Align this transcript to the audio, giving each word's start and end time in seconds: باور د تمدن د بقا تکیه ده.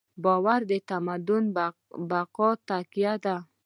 باور 0.23 0.61
د 0.71 0.73
تمدن 0.89 1.43
د 1.55 1.57
بقا 2.09 2.49
تکیه 2.67 3.13
ده. 3.23 3.35